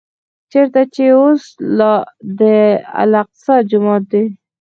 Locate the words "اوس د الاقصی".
1.19-3.55